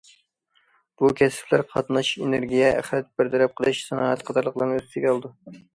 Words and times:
بۇ 1.01 1.11
كەسىپلەر 1.19 1.63
قاتناش، 1.73 2.11
ئېنېرگىيە، 2.23 2.73
ئەخلەت 2.81 3.13
بىر 3.19 3.33
تەرەپ 3.37 3.57
قىلىش، 3.61 3.87
سانائەت 3.91 4.29
قاتارلىقلارنى 4.31 4.81
ئۆز 4.83 4.89
ئىچىگە 4.91 5.15
ئالىدۇ. 5.17 5.37